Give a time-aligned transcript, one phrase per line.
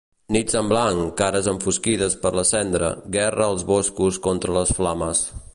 [0.35, 5.27] Nits en blanc, cares enfosquides per la cendra, guerra als boscos contra les flames.